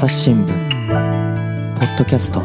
[0.00, 0.48] 朝日新聞
[1.78, 2.40] ポッドキャスト。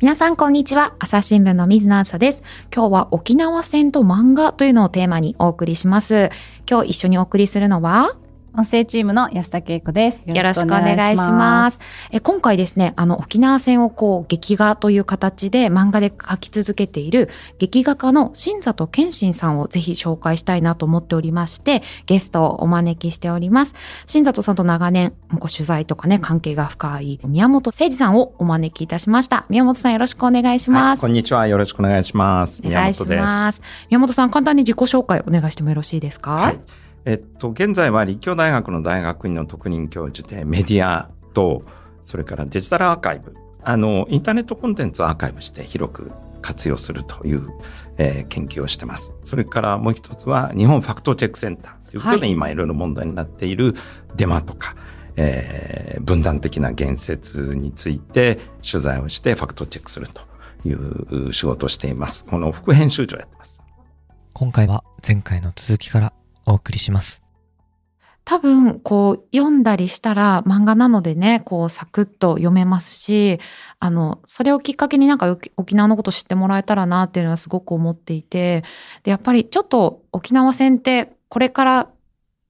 [0.00, 0.94] 皆さんこんにちは。
[1.00, 2.44] 朝日新聞の水野あさです。
[2.72, 6.30] 今日は沖縄戦と漫画というのをテーマにお送りします。
[6.70, 8.16] 今日一緒にお送りするのは
[8.54, 10.20] 音声チームの安田恵子です。
[10.26, 11.78] よろしくお願いします。
[12.10, 23.74] え今回ですね、あの沖縄戦をこう劇画という形で漫画で描き続けている劇画家の新里健信さんをぜひ紹介したいなと思っておりまして、ゲストをお招きしております。
[24.04, 29.46] 新里さんと長年ご取材とかね、関係が深い宮本誠二さんをお招きいたしました。
[29.48, 30.82] 宮本さんよろしくお願いします。
[30.88, 31.46] はい、こんにちは。
[31.46, 32.62] よろしくお願いします。
[32.66, 33.62] お願いします。
[33.88, 36.32] 宮本さん、簡単に自己紹介お願いしてもよろしいですか？
[36.32, 36.60] はい。
[37.04, 41.62] えっと、現在は立教大学の大学院の特任教授でメディアと、
[42.02, 47.48] それからデジタルアーカイブ、あの、インターネットコンテンツをアーカイブして広く活用するという、
[47.96, 49.14] えー、研究をしてます。
[49.24, 53.74] それからもう一つは日本ファクトチェックセンターということで、はい、今いろいろ問題になっている
[54.16, 54.76] デマとか、
[55.16, 58.38] えー、分断的な言説について
[58.68, 60.22] 取材をしてファクトチェックすると
[60.68, 62.24] いう仕事をしています。
[62.24, 63.60] この副編集長やってます。
[64.32, 66.12] 今回は前回の続きから
[66.46, 67.20] お送りします。
[68.24, 73.40] 多分こう読んだりしたら漫画なのでねこうサクッと読めますし
[73.80, 78.62] あのそれをきっかけになんか沖縄のこと知ってもらえたらなっていうのはすごく思っていて
[79.02, 81.88] でやっぱりちょっと沖縄戦ってこれから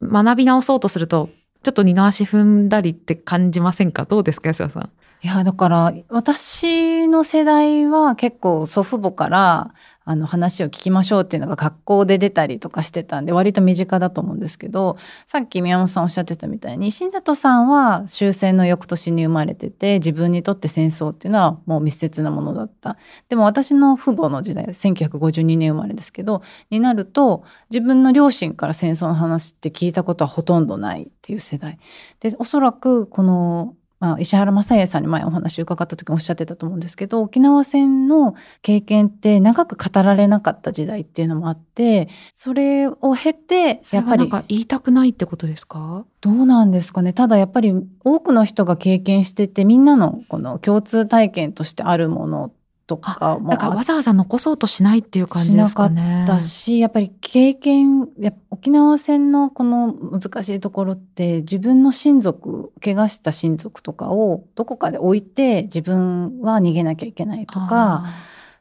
[0.02, 1.30] 学び直そうとすると
[1.62, 4.04] ちょっと二の足踏んだりって感じませんか？
[4.04, 4.90] どうですか安田さん。
[5.24, 9.72] いやだから私の世代は結構祖父母から
[10.04, 22.96] あの話を聞きましょうっていうのが学校で出たりとかしてたんで割と身近だと思うんですけどさっき宮本さんおっしゃってたみたいに新里さんは終戦の翌年に生まれてて自分にとって戦争っていうのはもう密接なものだった。
[23.28, 31.78] でも私の父母の時代1952年生まれですけどになると自分の両親から戦争の話って聞いたことはほとんどないっていう世代。
[32.20, 46.04] でおそらくこのまあ、石原正恵さんに前お話伺った時もおっしゃってたと思うんですけど沖縄戦の経験って長く語られなかった時代っていうのもあってそれを経てやっぱり言いたくないってことですか？
[46.20, 47.12] どうなんですかね。
[47.12, 52.52] ただやっぱり多くの人が経験しててみんなのこの共通体験としてあるもの
[52.96, 56.02] とかもだからわざわざ残そうとしないっていう感じですかね。
[56.02, 68.04] しなかったしやっぱり経験や沖縄戦のこの難しいところって自分の親族怪我した親族とかをどこかで置いて自分は逃げなきゃいけないとか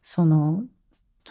[0.03, 0.63] その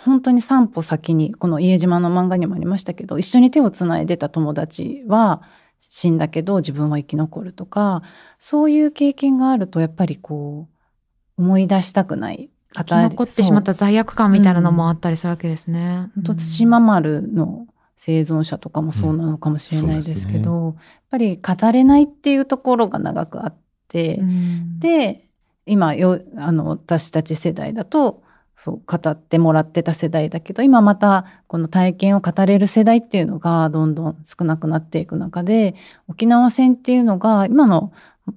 [0.04, 5.42] 本当に3歩先にこの「家島」の漫画にもありましたけど一緒に手をつないでた友達は
[5.78, 8.02] 死んだけど自分は生き残るとか
[8.38, 10.68] そういう経験があるとやっぱりこ
[11.38, 16.10] う思い出したくない生き残ってしまった罪悪感みたいなのもあったりするわけですね。
[16.16, 16.20] う。
[16.20, 17.66] ん、対馬丸の
[17.96, 20.74] 生存者とかもそうなのかもしれないですけど、うん。
[20.74, 23.54] ね、やっぱり語れないっていうところが長くあっ
[23.88, 25.24] て、うん、で
[25.66, 28.22] 今よあの私たち世代だと
[28.56, 35.74] そう語ってもらってた世代だけど今またこの体験を語れる世代っていうのがどんどん少なくなっていく中で
[36.08, 37.92] 沖縄戦っていうのが今の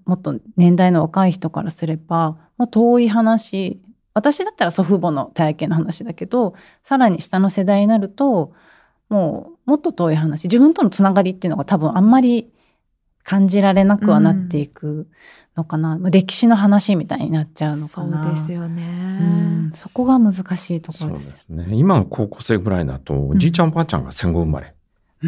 [0.05, 3.81] もっと年代の若い人からすればもう遠い話
[4.13, 8.53] 私だったら祖父母の体験の話だけどさらに下の世代になると
[9.09, 12.51] もうもっと遠い話自分とのつながりっていうのが多分あんまり
[13.24, 15.07] 感じられなくはなっていく
[15.56, 18.24] のかな、うん、歴史の話みたいになっちゃうのかな。
[18.24, 18.84] そうですよね、
[19.22, 19.24] う
[19.69, 21.25] ん、そこが難しいところです。
[21.45, 21.75] そうですね。
[21.75, 24.74] 今の高校生ぐらいだと、おじいちゃんおばあちゃんが戦後生まれ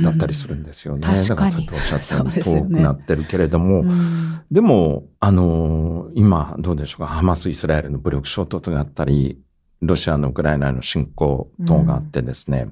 [0.03, 0.95] だったりするんですよね。
[0.95, 3.93] うん、だからさっきおっしゃったように遠くなってるけれども、でね。
[3.93, 9.39] うん、でも、あのー、今どうでしょうか、ハマス・イスラエルの武力衝突があったり、
[9.81, 12.67] ロシアのウクライナへの侵攻等があってですね、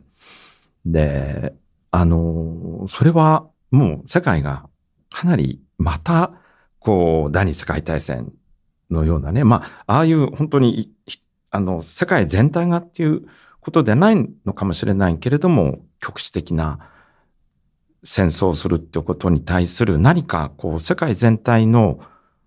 [0.85, 1.53] うん、で、
[1.91, 4.67] あのー、それはもう世界が
[5.09, 6.31] かなりまた、
[6.79, 8.33] こう、第二次世界大戦
[8.89, 10.91] のようなね、まあ、ああいう本当に、
[11.51, 13.23] あの、世界全体がっていう
[13.62, 16.80] ことではないのかもしれないけれども、局地的な
[18.03, 22.00] 戦争をするってことに対する何かこう世界全体の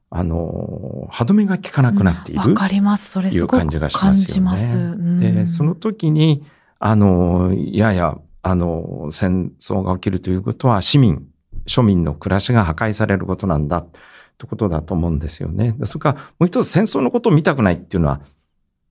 [0.09, 3.97] あの歯止めが効かなくなっている、わ、うん、かりますそれいう感じがし
[4.41, 5.29] ますよね。
[5.29, 6.47] うん、でその時に
[6.79, 11.27] あのいややあの戦争が起きるということは市民
[11.67, 15.75] 庶民の暮らしが破壊されることなんだということだと思うんですよね。
[15.85, 18.21] それからもう一つ戦争のことを見たくないっていうのは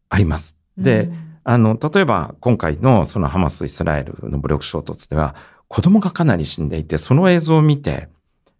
[0.10, 0.58] あります。
[0.78, 5.36] で、うん、あの例えば今回のそのハマス・イスラエルの武力衝突では
[5.68, 8.10] 子供がかなり死んでいて、その映像を見て、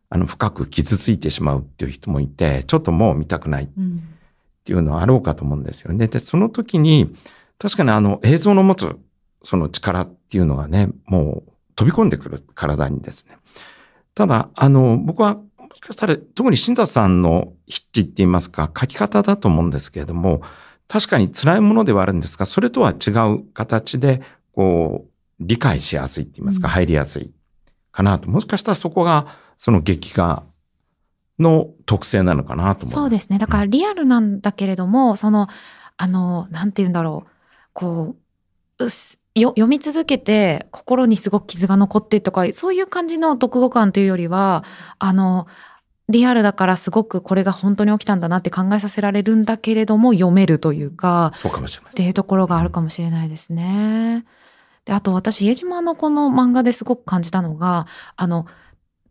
[0.10, 3.68] あの、深く傷ついてしまうっていう人もいて、ちょっともう見たくないっ
[4.64, 6.08] ていうのはあろうかと思うんですよね。
[6.08, 7.14] で、その時に、
[7.58, 8.96] 確かにあの、映像の持つ、
[9.44, 13.38] その力っていうのがね、もう飛び込んでくる体にですね。
[14.14, 15.44] ただ、あの、僕は、も
[15.76, 20.42] しかしたら、特に新田さんの筆致って言いますか、書き方だと思うんですけれども、
[20.88, 24.22] 確かに辛いものではあるんですが、それとは違う形で、
[24.54, 25.10] こう、
[25.40, 27.32] 理解しやすいって言いますか、入りやすい
[27.92, 28.30] かなと。
[28.30, 29.28] もしかしたらそこが、
[29.58, 30.44] その劇画
[31.40, 33.38] の特性なのかなと思そうですね。
[33.38, 35.48] だからリアルなんだけれども、うん、その、
[35.98, 37.30] あの、なんて言うんだろう。
[37.74, 38.16] こ
[38.80, 38.90] う、う
[39.36, 44.64] よ読み続けて心にすごく傷が残ってとか、そういう感じの読後感というよりは、
[44.98, 45.48] あの、
[46.08, 51.92] リアルだからすごくこれが本当に起きたんだなって考えさせられるんだけれども読めるというか、そうかもしれない。
[51.92, 54.26] っていうところがあるかもしれないですね。
[54.86, 58.46] で、あと私、家島のこの漫画ですごく感じたのが、あの、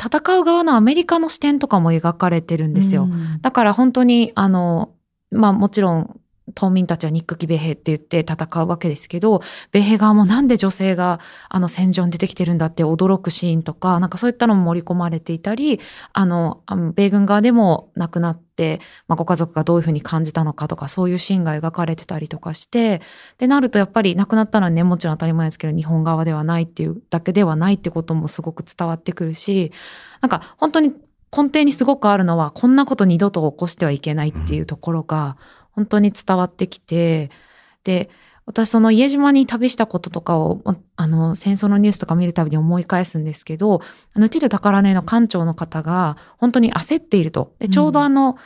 [0.03, 3.09] 戦う側のアメリカの視点とかも描かれてるんですよ。
[3.43, 4.93] だから本当に、あの、
[5.31, 6.21] まあもちろん
[6.53, 9.41] 島民たちは憎き米兵って言って戦うわけですけど、
[9.73, 15.81] 米兵側もなんで女性があの戦場に出てきてるんだって驚くシーンとか、なんかそういったのも盛り込まれていたり、
[16.13, 16.63] あの、
[16.95, 23.01] 米軍側でも亡くなって、まあ、ご家族がどういうふうに感じたのかとか、そういうシーンが描かれてたりとかして、
[23.39, 29.73] で、なるとやっぱり亡くなったのはね、もちろん当たり前ですけど、日本側ではないっていうだけではないってこともすごく伝わってくるし、
[30.21, 30.91] なんか本当に
[31.37, 37.31] 根底にすごくあるのは、こんなこと二度と起こしてはいけないっていうところが、うん本当に伝わってきて、
[37.85, 38.11] で、
[38.47, 40.63] 私その家島に旅したこととかを、
[40.97, 43.81] あの、戦争のニュースとか見るたびに思い返すんですけど、
[44.13, 47.55] あの、チル宝根の館長の方が本当に焦っていると。
[47.59, 48.37] で、ちょうどあの、うん、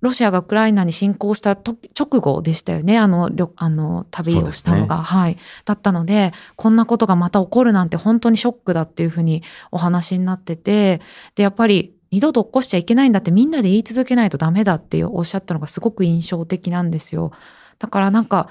[0.00, 1.76] ロシアがウクライナに侵攻した直
[2.20, 2.98] 後でしたよね。
[2.98, 5.38] あの、あの、旅をしたのが、ね、はい。
[5.64, 11.00] だったので、こんなことがまた起こるなんて本当にショックだっていうふうにお話になってて、
[11.36, 17.30] で、やっぱり二度と起こしちゃいけないんだってみんなで言い続けないとダメだっておっしゃったのがすごく印象的なんですよ。
[17.78, 18.48] だからなんか、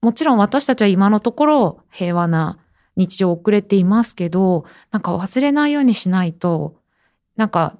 [0.00, 2.58] もちろん私たちは今のところ平和な
[2.96, 6.76] 日常を送れていますけど、なんか忘れないようにしないと、
[7.36, 7.76] なんか、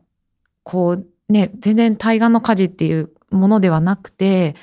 [0.64, 4.55] こうね、全然対岸の火事っていうものではなくて、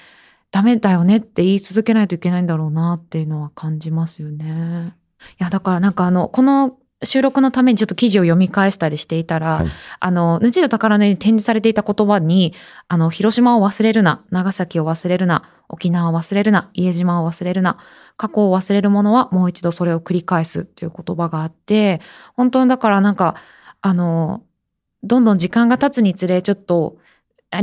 [0.51, 4.93] ダメだよねって言い続けないといけないんだろうなっていうのは感じますよね。
[5.39, 9.67] いや、だからなんかあの、この収録のためにちょっと記事を読み返したりしていたら、はい、
[9.99, 12.53] あの、ヌチド宝のに展示されていた言葉に、
[12.89, 17.77] あの、広島を忘れるな、長崎を忘れるな、沖縄を忘れるな、家島を忘れるな、
[18.17, 22.01] 過去を忘れるものはもう一度それを繰り返すっていう言葉があって、
[22.35, 23.35] 本当にだからなんか、
[23.81, 24.43] あの、
[25.03, 26.97] どんどん時間が経つにつれ、ちょっと、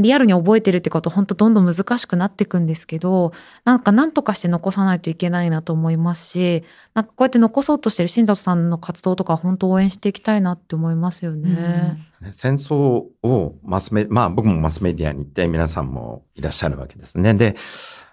[0.00, 3.32] リアルに覚えてるってこと本当どんどん難しくなっていくんですけど
[3.64, 11.98] なんか何とかして残さないといけないなと思いますしなんかこうやって残そうとしてる新里さんの活動とか本当応援していきたいなって思いますよね。
[12.32, 17.34] 戦争をマスメまあ僕もマスメディアに行って皆さんもいらっしゃるわけですね。
[17.34, 17.54] で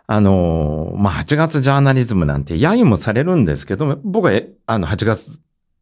[0.05, 5.39] あのまあ8月ジャーナリズムなんて揶揄もされるんですけど僕はあの8月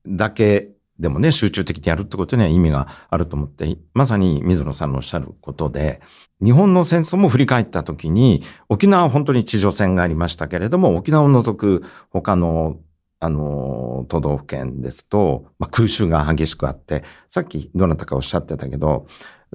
[0.07, 0.69] だけ
[1.01, 5.99] でもね、集中的にやるってことには意味があると思って、まさに水野さんのおっしゃることで、
[6.43, 12.77] 日本の戦争も振り返った時に、沖縄は本当に地上戦がありましたけれども、沖縄を除く他の
[13.23, 19.05] あの、都道府県ですと、まあ、空襲が激しくあって、さっきどなたかおっしゃってたけど、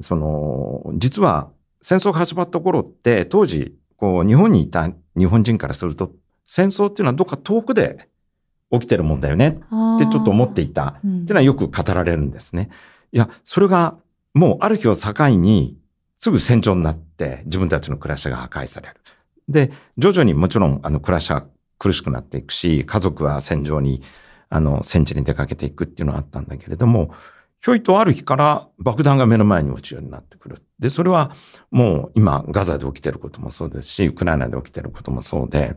[0.00, 1.50] その、実は
[1.82, 6.12] 戦争が始まった頃って、当時、こう、日本にいた日本人からすると、
[6.46, 8.08] 戦争っていうのはどっか遠くで
[8.72, 12.70] 起きてるもんだよねってちょっと思っていたっていうのはよく語られるんですね。
[13.12, 13.96] いや、それが
[14.34, 15.78] もうある日を境に
[16.16, 18.94] すぐ戦場になって自分たちの暮らしが破壊される。
[19.48, 21.46] で、徐々にもちろんあの暮らしは
[21.78, 24.02] 苦しくなっていくし、家族は戦場に、
[24.48, 27.12] あの、戦地に出かけていくっていうのはあったんだけれども、
[27.60, 30.62] ひょいとある日から爆弾が目の前に落ちるようになってくる。
[30.78, 31.32] で、それは
[31.70, 35.76] もう今ガザで起きてることもそうですし、ウクライナで起きてることもそうで、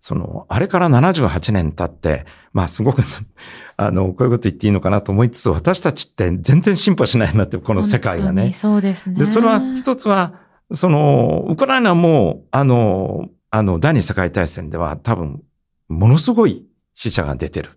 [0.00, 3.02] その、あれから78年経って、まあすごく
[3.76, 8.52] あの、こういうこと言っていいのかなと思いつつ、私たちって全然進歩しないなって、この世界がね。
[8.52, 9.16] そうですね。
[9.16, 10.34] で、それは一つは、
[10.72, 15.42] その、ウクライナも、あの、あの、第二次世界大戦では多分、
[15.88, 16.64] ものすごい
[16.94, 17.70] 死者が出てる。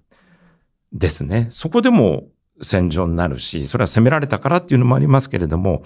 [0.94, 1.48] ですね。
[1.50, 2.26] そこでも
[2.62, 5.82] 戦場になるし、それは攻められたからっていうのもありますけれども、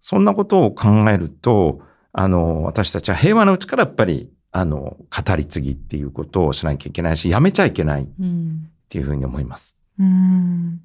[0.00, 1.80] そんなことを考えると、
[2.12, 8.06] あの、私たちは平和のうちからやっぱりあの、語り継ぎっていうことをしなきゃいけないし、やめちゃいけないっ
[8.88, 9.76] ていうふうに思います。
[9.98, 10.80] うん、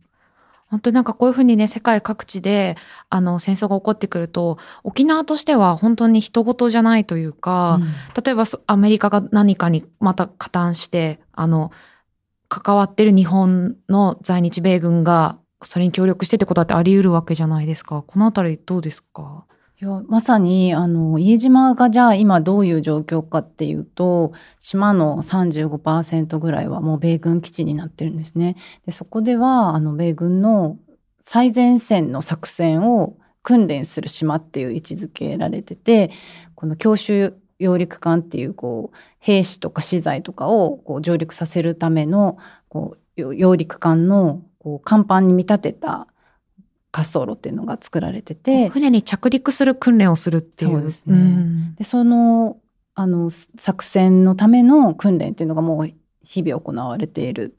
[0.69, 2.77] 本当になんかこういうふうにね、世界各地で、
[3.11, 11.71] あの、戦争が起こってくると、沖縄としては本当に人事じゃないというか、うん、例えばアメリカが何かにまた加担して、あの、
[12.47, 18.03] 関わってる日本の在日米軍がそれに協力してってことだってあり得るわけじゃないですか。
[18.07, 19.45] このあたりどうですか？
[19.79, 28.57] やまさにあの家島がじゃあ今どういう状況かっていうと島の35%ぐらいはもう米軍基地になってるんですね。
[28.85, 30.77] でそこではあの米軍の
[31.21, 36.11] 最前線の作戦を訓練する島っていう位置づけられてて
[36.55, 46.07] この強襲揚陸艦っていうこう兵士とか資材とかをこう上陸させるためのこう揚陸艦のこう甲板に見立てた
[46.91, 48.69] 滑走路っていうのが作られてて。
[48.69, 50.71] 船に着陸する訓練をするっていう。
[50.71, 52.57] そうですね、うん、でその
[52.95, 55.93] あの作戦のための訓練っていうのがもう
[56.23, 57.55] 日々行われている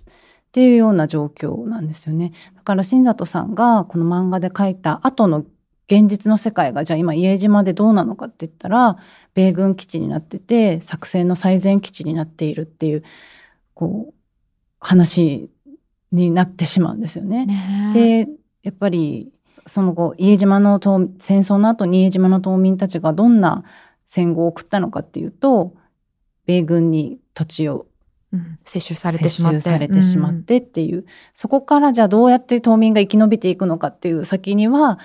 [0.50, 2.32] っていうような状況なんですよね。
[2.56, 5.44] だから新里さんがこの漫画で描いた後の
[5.86, 8.98] 現実の世界がじゃあ今家島でどうなのかって言ったら
[9.34, 13.02] 米軍基地になってて作戦の最前基地になっているっていう
[13.74, 14.14] こう
[14.78, 15.50] 話
[16.12, 17.46] になってしまうんですよね。
[17.46, 17.90] ね
[18.26, 18.28] で
[18.62, 19.32] やっぱり
[19.66, 20.78] その後家島の
[21.18, 23.64] 戦争の後に家島の島民たちがどんな
[24.06, 25.74] 戦後を送ったのかっていうと
[26.46, 27.86] 米軍に土地を
[28.32, 29.60] うん、接種されてしまって。
[29.60, 35.00] されてしまってっていう、うん、そこからじゃあどうやって島民が生き延びていくのかっていう先には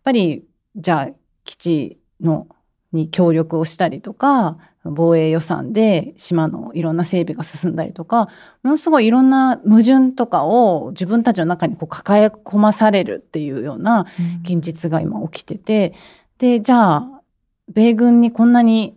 [0.00, 0.44] っぱり
[0.76, 1.08] じゃあ
[1.44, 2.48] 基地の
[2.92, 8.28] に協力をしたりとか防衛予算で島のいろんな整備が進んだりとか
[8.62, 14.06] ものすごいいろんな矛盾とかを自分たちの中にこう抱え込まされるっていうような
[14.42, 15.94] 現実が今起きてて、
[16.40, 17.22] うん、でじゃあ
[17.68, 18.96] 米軍にこんなに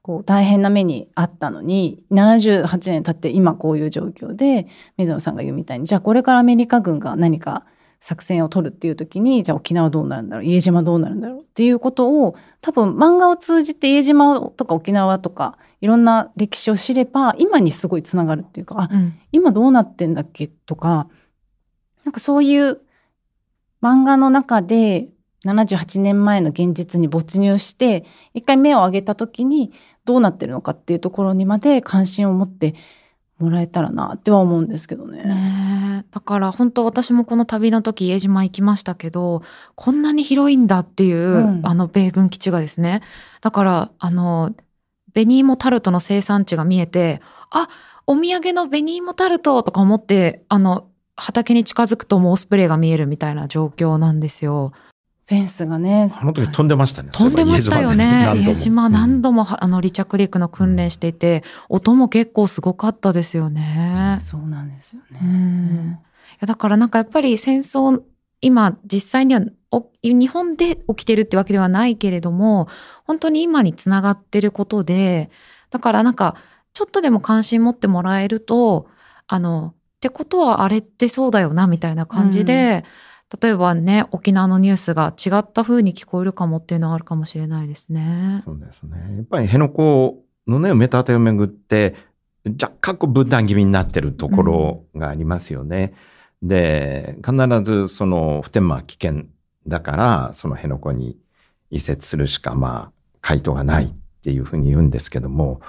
[0.00, 7.64] こう大変な目にあったのに78年経って今こういう状況で水野さんが言うみたいにじゃあこれからアメリカ軍が何か
[8.02, 21.08] 作戦を取るっていう時にじゃあ沖縄どうなるんだろう家島どうなるんだろうっていうことを多分漫画を通じて家島とか沖縄とかいろんな歴史を知れば今にすごいつながるっていうかあ、うん、今どうなってんだっけとか
[22.04, 22.80] なんかそういう
[23.80, 25.08] 漫画の中で
[25.44, 28.04] 78年前の現実に没入して
[28.34, 29.72] 一回目を上げた時に
[30.04, 32.74] どうなってるのかっていうところにまで関心を持って
[33.42, 35.24] もらえたらなっては思うんですけどね。
[35.24, 39.42] ねだから本当私もこの旅の時家島行きましたけど
[39.74, 43.02] こんなに広いんだっていう、うん、あの米軍基地がですね
[43.40, 44.54] だからあの
[45.14, 47.20] 紅芋タルトの生産地が見えて
[47.50, 47.68] あ
[48.06, 54.72] お土産の紅芋タルトとか思ってあの畑に近づくともうオスプレイが見えるみたいな状況なんですよ。
[55.32, 56.12] フェンスがね。
[56.20, 57.08] あの時飛んでましたね。
[57.10, 58.30] 飛んでましたよね。
[58.36, 64.18] 家島何度も、あの離着陸の訓練していて、音も結構すごかったですよね。
[64.20, 66.00] そうなんですよね。
[66.32, 68.02] いやだからなんかやっぱり戦争、
[68.42, 69.40] 今実際には
[70.02, 72.68] 日本で起きてるってわけではないけれども、
[73.06, 75.30] 本当に今につながってることで、
[75.70, 76.36] だからなんか
[76.74, 78.86] ちょっとでも関心持ってもらえると、
[79.28, 88.42] あの、ってことはあれってそうだよなみたいな感じで、うん例えばね沖縄のニュースが違った風に聞こえるかもっていうのはあるかもしれないですね。
[88.44, 91.94] そうですねやっぱり辺野古のね埋め立てをめぐって
[92.44, 95.94] 若干こう分断気味になってるところがありますよね。
[96.42, 97.34] うん、で必
[97.64, 99.24] ずその普天間危険
[99.66, 101.16] だからその辺野古に
[101.70, 103.88] 移設するしかまあ回答がないっ
[104.22, 105.60] ていうふうに言うんですけども。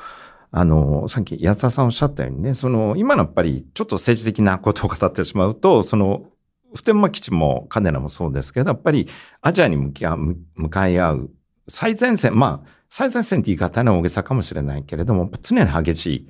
[0.56, 6.28] あの、さっき安田さんおっしゃったようにね、その、今のやっぱりちょっと政治的なことを語ってしまうと、その、
[6.74, 9.08] 普天間基地もカネラもそうですけど、やっぱり
[9.42, 11.30] アジアに向き合う、向かい合う
[11.68, 16.28] 最前線、まあ、最前線って言い方は大げさかもしれないけれども、常に激しい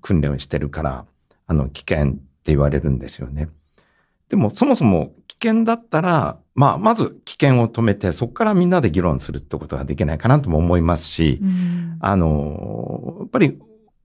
[0.00, 3.48] 訓練をしてるから、うん、あの、危険って言われるんですよね。
[4.28, 13.58] でも、そもそも危険だったら、まあ、まず危険を止めて、そこからみんなで議論するってことができないかなとも思いますし、うん、あの、やっぱり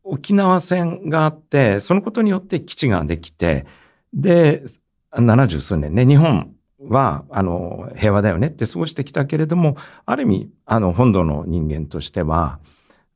[0.04, 3.66] 沖縄戦があって、そのことによって基地ができて、
[4.14, 4.64] で、
[5.14, 9.76] 七十数年ね、日本は、あの、平和だよねって過ごしてきたけれども、
[10.06, 12.60] ある意味、あの、本土の人間としては、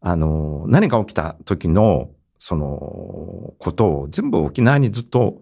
[0.02, 5.42] あの、何か起きた時の、その、ことを全部沖縄にずっと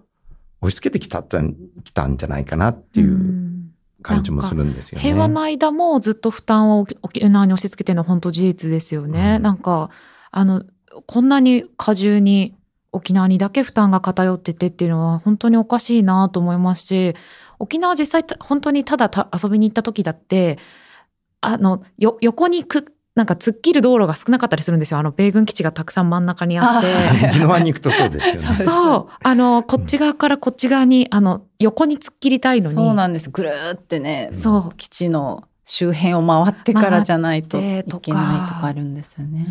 [0.61, 3.53] 押し付けてきた、きたんじゃないかなっていう
[4.01, 5.03] 感じもするんですよね。
[5.03, 9.35] 平和の間もずっと負担を沖縄に押し付けてるのは本当事実ですよね。
[9.37, 9.89] うん、なんか、
[10.31, 10.63] あの、
[11.07, 12.55] こんなに過重に
[12.93, 17.15] 沖縄にだけ負担が偏っててっていうのは本当におかしいなと思いますし
[17.59, 20.59] 沖縄実際本当にただ遊びに行った時だって
[21.41, 24.99] あのよ横にくなんか突っ切る道路が少なかったりするんですよ。
[24.99, 27.27] あの米軍基地がたくさん真ん中にあって。
[27.27, 28.41] 沖縄に行くとそうですよね。
[28.41, 29.07] そう。
[29.21, 32.75] あの、こっち側からこっち側に、あの、横に突っ切りたいのに。
[32.75, 33.29] そうなんです。
[33.29, 34.29] ぐるーってね。
[34.33, 34.75] そう。
[34.77, 37.61] 基地の周辺を回ってからじゃないとい
[38.01, 39.45] けないとかあるんですよね。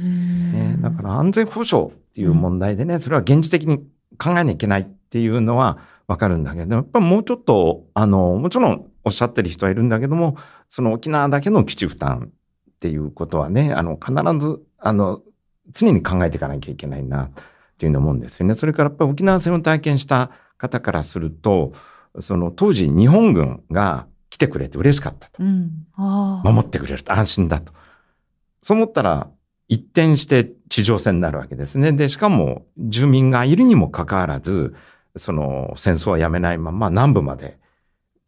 [0.52, 3.78] ねだから安全保障っていう問題でね、それは現実的に
[4.18, 10.36] 考えなきゃいけないっていうのはわかるんだけど、やっぱもうちょっと、あの、もちろんおっしゃってる人はいるんだけども、
[10.68, 12.30] その沖縄だけの基地負担
[12.70, 15.22] っていうことはね、あの、必ず、あの、
[15.70, 17.30] 常に考えていかなきゃいけないな、っ
[17.78, 18.54] ていうの思うんですよね。
[18.54, 21.72] それからやっぱり沖縄戦を体験した方からすると、
[22.20, 25.42] その当時日本軍が来てくれて嬉しかったと。
[25.42, 27.74] うん、守ってくれると安心だと。
[28.62, 29.28] そう思ったら
[29.68, 31.92] 一転して地上戦になるわけですね。
[31.92, 34.74] で、しかも住民がいるにもかかわらず、
[35.16, 37.58] その戦争はやめないまま南部まで、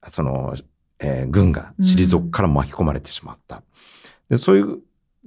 [0.08, 0.54] その、
[0.98, 3.62] えー、軍が退くから巻き込まれてしまった。
[4.28, 4.80] うん、でそういう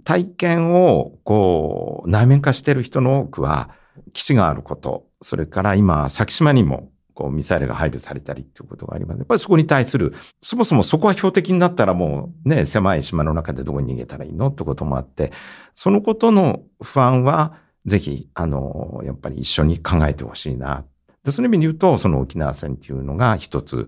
[0.03, 3.71] 体験をこう内面化している人の多くは
[4.13, 9.17] 基地があること、それから今先島にもこうミサイルが配備されたりっていうことがあります。
[9.17, 15.31] やっぱりそこに対する、そもそもそこは標的になったらもうね、狭い島の中でどこに逃げたらいいのってこともあって、
[15.73, 17.55] そのことの不安は、
[17.87, 20.85] ぜひ、あの、やっぱり一緒に考えてほしいな。
[21.23, 23.87] で、その意味で言うと、その沖縄戦っていうのが一つ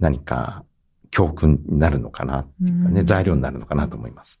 [0.00, 0.64] 何か
[1.12, 4.40] 教訓になるのかなっていうかね、材料になるのかなと思います。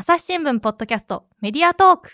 [0.00, 2.08] 朝日新聞ポッドキャストメディアトーク。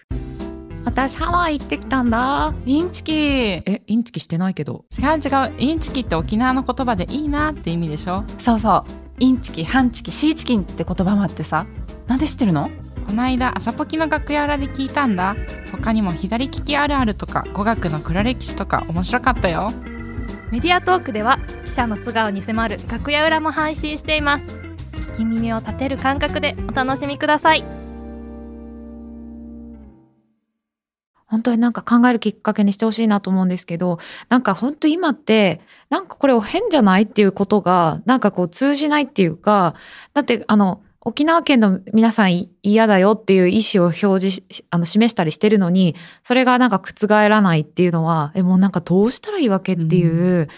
[0.84, 2.52] 私ハワイ行ってきたんだ。
[2.66, 3.12] インチキ。
[3.12, 4.86] えインチキしてないけど。
[4.98, 8.24] 違う違うインチキって沖縄の言葉でいいなって意味でしょ？
[8.40, 8.84] そうそう。
[9.20, 11.64] インチキハンチキシーチキンって言葉もあってさ。
[12.08, 12.70] なんで知ってるの？
[13.06, 15.36] この間朝ポキの楽屋裏で聞いたんだ。
[15.70, 19.70] 他にも左利きあるあるとか語学の黒歴史とか面白かったよ。
[20.50, 24.46] メディアトークでは記者の素顔に迫る楽屋裏も配信しています
[25.16, 27.64] 聞き耳を立てる感覚でお楽しみください。
[31.24, 39.74] 本当になんか考えるきっかけにしてほしいなと思うんですけど、なんか本当今って、なんかこれを変じゃないっていうことが、なんかこう通じないっていうか、
[40.12, 50.48] だってあの、沖縄県の皆さん嫌だよっていう意思を表示、あの、示したりしてるのに、それがなんか覆らないっていうのは、え、もうなんかどうしたらいいわけっていう、うん、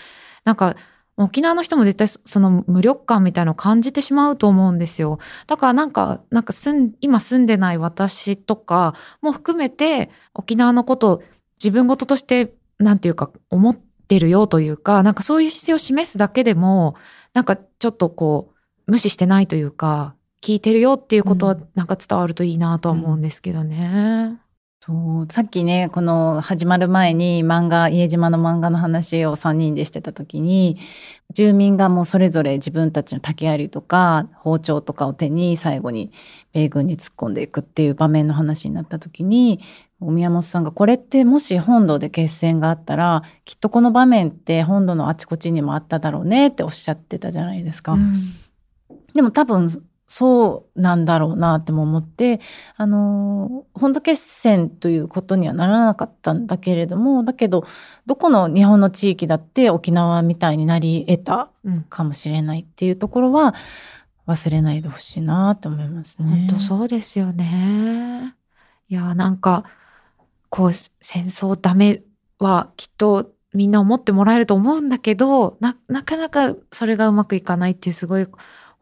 [0.45, 0.75] なんか
[1.19, 5.19] 沖縄の人も絶対その無力感みたいのを感じてしまうと思うんですよ。
[5.49, 11.23] だからなんか、なんか住ん、今住んでない私とかも含めて沖縄のこと
[11.59, 16.95] 自分事として、なんていうか思ってるよというか、なんかそういう姿勢を示すだけでも、
[17.35, 18.53] なんかちょっとこ
[18.87, 24.29] う、無視してないというか、聞いてるよっていうことはなんか伝わるといいなとは思うんですけどね。
[24.31, 24.48] うん
[24.89, 30.79] そうさっきねこの始まる前に漫画家島の漫画の話を3人でしてた時に
[31.31, 36.11] 住民がもうそれぞれ自分たちの竹槍とか包丁とかを手に最後に
[36.55, 39.61] 米軍に突っ込んでいくっていう場面の話になった時に
[40.01, 47.93] 宮本さんがこれってもし本土で決戦があったらきっとこの場面って本土のあちこちにもあっただろうねっておっしゃってたじゃないですか。
[47.93, 48.15] うん、
[49.13, 52.41] でも多分そうなんだろうなっても思って、
[52.77, 57.67] あの、本土決戦ということにはならなかったんだけれども、だけど、
[58.07, 61.51] どこの日本の地域だって沖縄みたいになり得た
[61.91, 63.55] かもしれないっていうところは
[64.27, 66.25] 忘れないでほしいなって思いますね。
[66.25, 68.35] 本当そうですよね。
[68.89, 69.65] いや、なんか、
[70.49, 70.91] こう、戦
[71.27, 72.03] 争ダメ
[72.39, 78.27] はきっとみんな思ってもらえると思うんだけど、な、なかなかそれがうまくいかないっていうすごい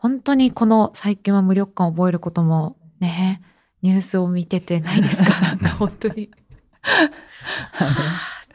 [0.06, 3.42] 本当にこの最近は無力感を覚えることもね、
[3.82, 5.40] ニュースを見ててないですか？
[5.42, 6.26] なんか本当に。
[6.26, 6.30] っ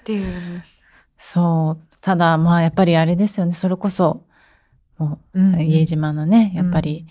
[0.06, 0.64] ていう。
[1.18, 1.88] そう。
[2.00, 3.52] ただまあやっぱりあれですよね。
[3.52, 4.24] それこそ、
[4.98, 7.06] もう、うん、家島のね、やっぱり、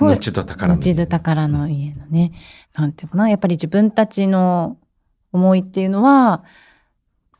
[0.00, 0.78] うん、後戸宝の。
[0.78, 2.32] 後宝の家のね、
[2.74, 3.30] なんていうかな。
[3.30, 4.76] やっぱり自分たちの
[5.32, 6.44] 思いっていうのは、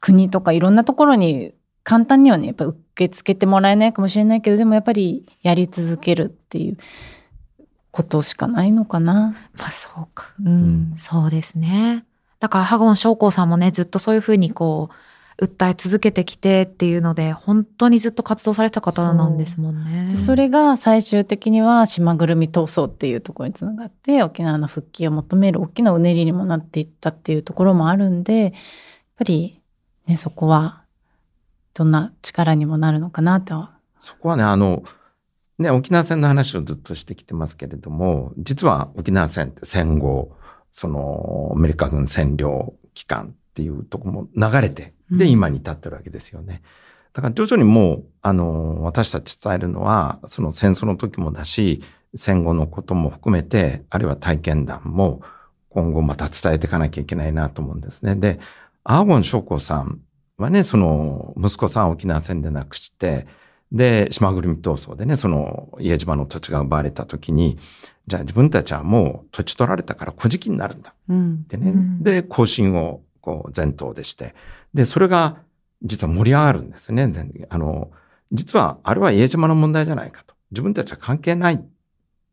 [0.00, 1.52] 国とかいろんなところに
[1.82, 6.76] 簡単にはね、やっぱ受け付けてもらえないかもしれないけど、でもやっぱりやり続けるっていう
[7.90, 9.36] ことしかないのかな。
[9.58, 10.32] まあそうか。
[10.44, 10.94] うん。
[10.96, 12.04] そうですね。
[12.40, 14.94] だから、ハゴン将校さんもね、ずっとそういうふうにこう、
[15.44, 20.16] 訴え続けてきてっていうので、本当にずっと活動された方なんですもんね。
[20.16, 28.52] それが最終的には島ぐるみ闘争っていうところにつながって、沖縄の復帰を求める大きなうねりにもなっていったっていうところもあるんで、やっ
[29.16, 29.60] ぱり
[30.06, 30.82] ね、そこは
[31.76, 33.68] どんな力にもなるのかなと。
[34.00, 34.82] そこはね、あの、
[35.58, 40.34] ね、沖縄戦の話をずっとしてきてますけれども、実は沖縄戦って戦後、
[40.72, 46.62] そのアメリカ軍占領期間っていうとこも流れて、で、今に至ってるわけですよね。
[47.12, 51.82] だから徐々にもう、あの、私たち伝えるのは、その戦争の時もだし、
[52.14, 55.20] 戦後のことも含めて、あるいは体験談も
[55.68, 58.14] 今後また伝えていかなきゃいけないなと思うんですね。
[58.14, 58.40] で、
[58.82, 60.00] アーゴン将校さん
[60.38, 63.26] はね、その、息子さん沖縄戦で亡くして、
[63.72, 67.58] で、島ぐるみ闘争でね、その、家島の土地が奪われた時に、
[68.06, 70.94] じゃあ自分たちはもう土地取られたから古事記になるんだ。
[71.08, 74.34] うん、でね、うん、で、行進をこう前頭でして、
[74.74, 75.38] で、それが
[75.82, 77.10] 実は盛り上がるんですね。
[77.48, 77.90] あの、
[78.32, 80.34] 実はあれは家島の問題じゃないかと。
[80.52, 81.68] 自分たちは関係ないってい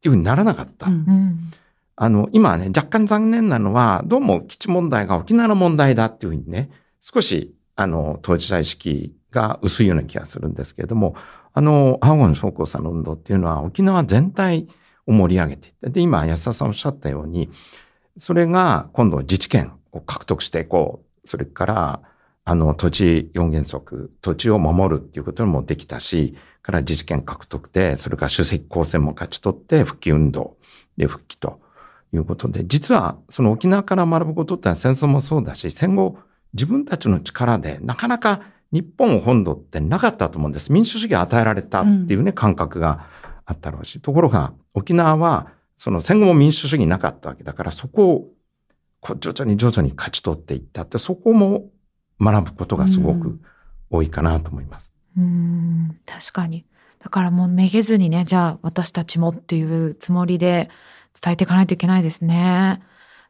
[0.08, 0.88] うふうにならなかった。
[0.88, 1.52] うん、
[1.96, 11.16] あの、今はね、若干残念なのは、どうも基地問題が沖縄の問題だっていうふうにね、少し、あの、当事者意識が薄いような気がするんですけれども、
[11.54, 14.68] あの、青ゴン将校さんの運動っていうのは沖縄全体
[15.06, 15.90] を盛り上げていった。
[15.90, 17.50] で、今、安田さんおっしゃったように、
[18.18, 21.28] それが今度自治権を獲得していこう。
[21.28, 22.02] それから、
[22.46, 30.58] あの、土地四原則、土地を守るっていうこともできたし、から自治権獲得で、それから主席公選も勝ち取って復帰運動
[30.98, 31.62] で復帰と
[32.14, 36.18] いうことで、実はその沖縄から学ぶことってのは戦争もそうだし、戦後
[36.54, 40.72] 自分たちの力でなかなか日本本土ってなかったと思うんです。
[40.72, 43.08] 民主主義が与えられたっていうね、うん、感覚が
[43.46, 44.00] あったろうし。
[44.00, 51.70] ところが沖縄はその戦後も民主主義なかったわけだから、そこを徐々に徐々に勝ち取っていったって、そこも
[52.20, 53.40] 学ぶことがすごく
[53.90, 54.94] 多いかなと思います。
[55.18, 56.66] うん、確かに。
[57.00, 60.70] だからもうめげずにね、じゃあ私たちもっていうつもりで
[61.22, 62.82] 伝えていかないといけないですね。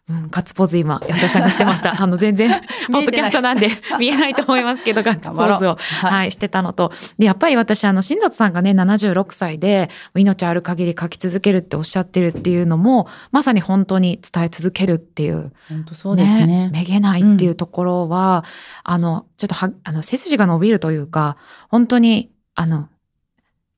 [0.09, 1.95] うん、ガッツポーズ今、安田さんがしてました。
[2.01, 2.51] あの、全然、
[2.91, 6.91] ポッドキャストなんで 見えないと思いますけど、ガッツポーズを、はい、してたのと。
[7.17, 15.53] で、やっぱり私、あの、新里さんがね、76歳で、命ある限り書き続けるっておっしゃってるっていうのも、まさに本当に伝え続けるっていう。
[15.69, 16.47] 本当そうですね。
[16.47, 18.43] ねめげないっていうところは、
[18.85, 21.37] うん、あの、ちょっとは、あの、背筋が伸びるというか、
[21.69, 22.89] 本当に、あの、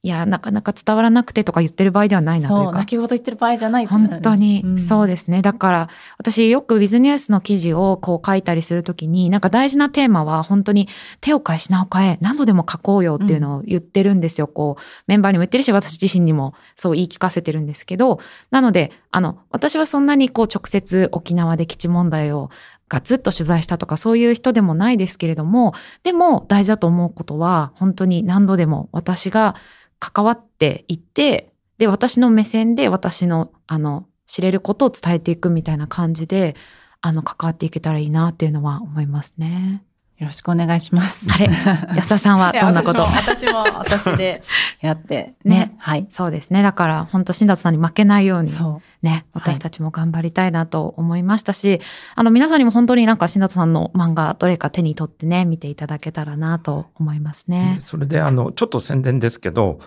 [0.06, 2.74] いや、なかなか伝わらなくてとか言ってる場合ではないなというか。
[2.74, 5.42] 泣き言言ってる場合じゃない本当に、そうですね。
[5.42, 5.90] だから、
[6.20, 10.88] 私よくウィズニュースの記事をこう書いたりするときに、なんか大事なテーマは本当に
[11.22, 14.46] 手を変え品を変え、何度でも書こうよっていうのを言ってるんですよ。
[14.46, 18.20] うん、こう、メンバーにも言ってるし、私自身にもそう言い聞かせてるんですけど、
[18.52, 22.50] なので、あの、私はそんなにこう直接沖縄で基地問題を
[22.90, 25.74] ガツッと取材したとかそういう人でもないですけれども、
[26.04, 29.56] でも大事だと思うことは、本当に何度でも私が
[30.00, 36.58] 関わっていって、で、私の目線で私の、あの、知れることを伝えていくみたいな感じで、
[37.00, 39.82] あの、関わっていけたらいいなっていうのは思いますね。
[40.18, 41.28] よろしくお願いします。
[41.30, 41.50] あれ？
[41.98, 43.02] 安田さんはどんなこと？
[43.02, 44.42] 私も私で
[44.80, 45.76] やってね、ね。
[45.78, 46.08] はい。
[46.10, 46.64] そうですね。
[46.64, 48.54] だから、本当新里さんに負けないように、
[49.02, 51.82] ね、私たちも頑張りたいなと思いましたし、はい、
[52.16, 57.80] あの、皆さんにも本当になんか新里さんの漫画、どれか手に取ってね、見ていただけたらなと思いますね。
[57.82, 59.80] それで、あの、ちょっと宣伝ですけど、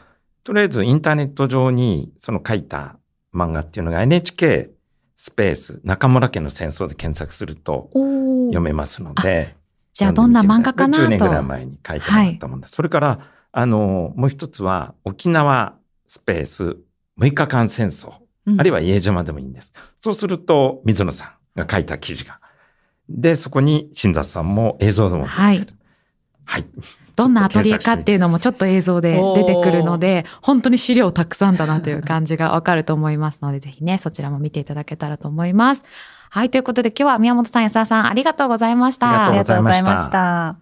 [0.45, 2.97] とりあえずインターネット上にその書いた
[3.35, 4.71] 漫画っていうのが NHK
[5.17, 9.58] スペース中村家の戦争で検索すると読めますので。
[9.99, 11.05] じゃあどんな漫画かなと。
[11.07, 12.71] 10年ぐらい前に書いてもらったもんです。
[12.71, 13.19] はい、それから、
[13.51, 15.75] あの、もう一つは沖縄
[16.07, 16.77] スペース
[17.19, 18.13] 6日間戦争、
[18.47, 19.73] うん、あるいは家島でもいいんです。
[19.99, 22.39] そうすると水野さんが書いた記事が。
[23.09, 25.27] で、そこに新雑さんも映像でも。
[25.27, 25.67] はい。
[26.45, 26.65] はい。
[27.17, 35.83] どんなアトリエかっていうのもちょっと映像で出てくるので、本当に資料たくさんだなという感じがわかると思いますので、ぜひね、そちらも見ていただけたらと思います。
[36.31, 39.29] はい、ということで今日は宮本さん、安田さん、ありがとうございました。
[39.29, 40.57] ありがとうございました。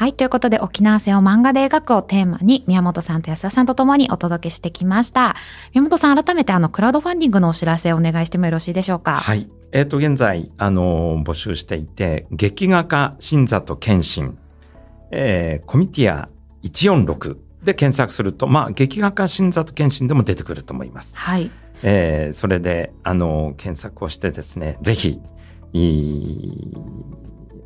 [0.00, 0.14] はい。
[0.14, 5.36] ということで、沖縄戦を漫画で描くをテーマに、宮本さんと安田さんと共にお届けしてきました。
[5.74, 9.16] 宮本さん、改めてあの、クラウドファンディングのお知らせをお願いしてもよろしいでしょうか？
[9.16, 9.50] はい。
[9.72, 14.38] えっ、ー、と、現在、あのー、募集していて、劇画家、新里健信、
[15.10, 16.30] えー、コミティア
[16.62, 21.14] 146で検索すると、まあ、劇画家、新里健信でも出てくると思います。
[21.14, 21.50] はい。
[21.82, 25.20] えー、それで、あのー、検索をしてですね、ぜひ、
[25.74, 26.74] いい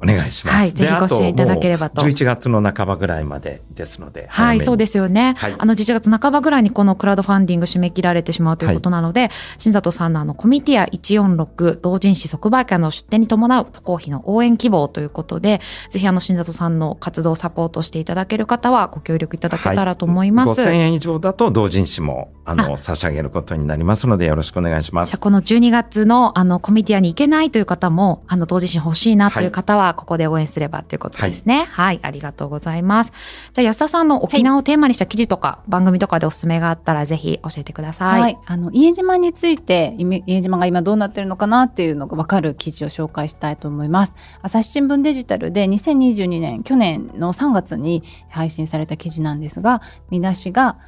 [0.04, 0.56] お願いします。
[0.56, 2.02] はい、ぜひご支援いただければと。
[2.02, 4.26] 11月の半ばぐらいまでですので。
[4.28, 5.34] はい、そうですよね。
[5.38, 20.60] はい、あの、11月半ばぐらいにこのクラウドファンディング締め切られてしまうということなので、はい、新里さんのあの、コミティア146同人誌即売会の出展に伴う渡航費の応援希望ということで、ぜひあの、新里さんの活動をサポートしていただける方はご協力いただけたらと思います。
[20.60, 25.12] はい、5000円以上だと同人誌も、あの、差し上げることになりますので、よろしくお願いします。
[25.12, 31.66] じゃこの12月のあの、コミティアに行けないという方も、あの、同人誌欲しいなという方は、ここで応援すればばということですね、はい。
[31.66, 32.00] はい。
[32.02, 33.12] ありがとうございます。
[33.52, 38.20] じゃあ安田さんの沖縄をテーマにした記事とか、はい、番組とかでおすすめがあったらぜひ教えてください。
[38.20, 38.38] はい。
[38.44, 44.14] あの、家島について、家島が今どうなってるのかなっていうのがわかる記事を紹介したいと思います。
[44.42, 50.78] 朝日新聞デジタルで2022年、去年の3月に配信された記事なんですが、見出しが、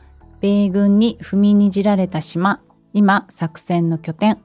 [0.40, 2.61] 米軍に踏みにじられた島、
[2.92, 4.38] 今作戦の拠点、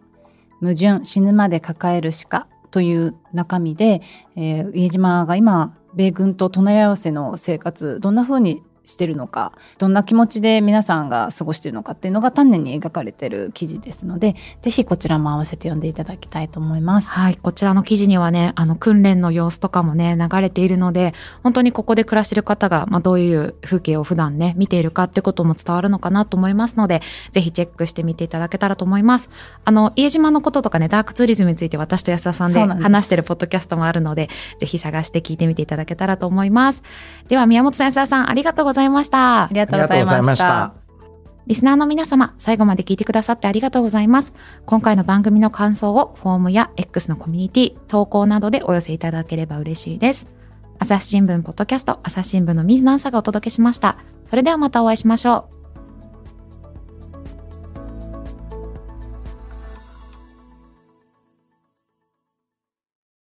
[0.61, 4.01] 矛盾死ぬまで抱える鹿という中身で、
[4.35, 17.09] えー、家島が今米軍と隣り合わせの生活どんな風にしてるのかどんな気持ちで皆さんが過ごしてるのかっていうのが丹念に描かれてる記事ですのでぜひこちらも合わせて読んでいただきたいと思います。
[17.09, 21.13] はいこちらの記事にはねあの訓練の様子とかもね流れているので
[21.43, 29.29] 本当にここで暮らしてる方が、まあ、どういう風景を普段ね見ているかってことも伝わるのかなと思いますのでぜひチェックしてみていただけたらと思います。
[29.63, 36.83] あの家島のこととかねダークツーリズムについて私と安田さんで話してるポッドキャストもあるのでぜひ探して聞いてみていただけたらと思います。
[37.27, 39.43] では宮本さん安田さんありがとうございました。
[39.43, 40.73] ありがとうございました。
[41.47, 44.31] リスナーの皆様、最後まで聞いてくださってありがとうございます。
[44.65, 50.27] 今回の番組の感想をフォームや X のコミュニティ、投稿などでお寄せいただければ嬉しいです。
[50.79, 53.97] 朝日新聞ポッドキャスト、朝日新聞の水野朝がお届けしました。
[54.27, 55.60] それではまたお会いしましょう。